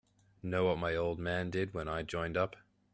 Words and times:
Know 0.41 0.65
what 0.65 0.79
my 0.79 0.95
old 0.95 1.19
man 1.19 1.51
did 1.51 1.75
when 1.75 1.87
I 1.87 2.01
joined 2.01 2.35
up? 2.35 2.55